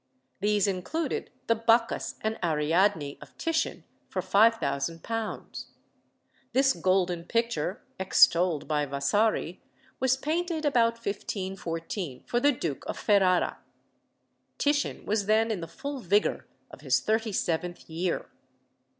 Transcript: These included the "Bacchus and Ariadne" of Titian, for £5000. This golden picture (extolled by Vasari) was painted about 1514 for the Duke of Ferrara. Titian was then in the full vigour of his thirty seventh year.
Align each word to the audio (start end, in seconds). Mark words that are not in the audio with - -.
These 0.39 0.65
included 0.65 1.29
the 1.45 1.53
"Bacchus 1.53 2.15
and 2.21 2.39
Ariadne" 2.43 3.19
of 3.21 3.37
Titian, 3.37 3.83
for 4.09 4.19
£5000. 4.19 5.65
This 6.53 6.73
golden 6.73 7.23
picture 7.25 7.83
(extolled 7.99 8.67
by 8.67 8.87
Vasari) 8.87 9.59
was 9.99 10.17
painted 10.17 10.65
about 10.65 10.93
1514 10.93 12.23
for 12.25 12.39
the 12.39 12.51
Duke 12.51 12.83
of 12.87 12.97
Ferrara. 12.97 13.59
Titian 14.57 15.05
was 15.05 15.27
then 15.27 15.51
in 15.51 15.59
the 15.61 15.67
full 15.67 15.99
vigour 15.99 16.47
of 16.71 16.81
his 16.81 16.99
thirty 16.99 17.31
seventh 17.31 17.87
year. 17.87 18.27